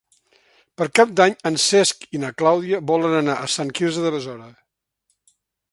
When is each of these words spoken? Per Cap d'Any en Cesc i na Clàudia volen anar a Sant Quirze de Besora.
Per 0.81 0.85
Cap 0.99 1.11
d'Any 1.19 1.35
en 1.49 1.59
Cesc 1.65 2.07
i 2.19 2.23
na 2.23 2.33
Clàudia 2.41 2.81
volen 2.93 3.15
anar 3.19 3.37
a 3.43 3.49
Sant 3.57 3.73
Quirze 3.81 4.07
de 4.07 4.15
Besora. 4.19 4.51